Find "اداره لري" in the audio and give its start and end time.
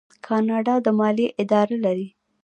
1.41-2.07